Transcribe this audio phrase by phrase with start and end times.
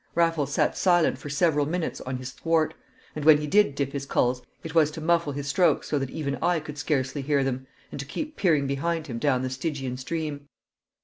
[0.15, 2.73] Raffles sat silent for several minutes on his thwart;
[3.15, 6.09] and when he did dip his sculls it was to muffle his strokes so that
[6.09, 9.97] even I could scarcely hear them, and to keep peering behind him down the Stygian
[9.97, 10.47] stream.